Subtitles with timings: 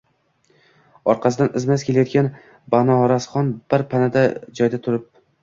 [1.13, 2.31] orqasidan izma-iz kelayotgan
[2.75, 4.11] Banorasxon bir pana
[4.59, 5.07] joydan turib: